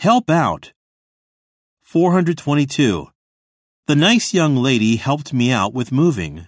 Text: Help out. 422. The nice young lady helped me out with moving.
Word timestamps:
Help 0.00 0.30
out. 0.30 0.72
422. 1.82 3.08
The 3.86 3.94
nice 3.94 4.32
young 4.32 4.56
lady 4.56 4.96
helped 4.96 5.34
me 5.34 5.52
out 5.52 5.74
with 5.74 5.92
moving. 5.92 6.46